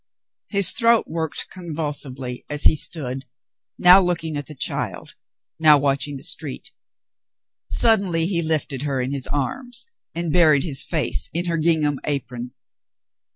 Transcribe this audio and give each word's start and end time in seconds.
His 0.49 0.71
throat 0.71 1.05
worked 1.07 1.45
convulsively 1.51 2.43
as 2.49 2.63
he 2.63 2.75
stood, 2.75 3.25
now 3.77 4.01
looking 4.01 4.35
at 4.35 4.47
the 4.47 4.55
child, 4.55 5.13
now 5.59 5.77
watching 5.77 6.15
the 6.17 6.23
street. 6.23 6.71
Suddenly 7.69 8.25
he 8.25 8.41
lifted 8.41 8.81
her 8.81 8.99
in 8.99 9.11
his 9.11 9.27
arms 9.27 9.85
and 10.15 10.33
buried 10.33 10.63
his 10.63 10.81
face 10.81 11.29
in 11.35 11.45
her 11.45 11.57
gingham 11.59 11.99
apron. 12.05 12.55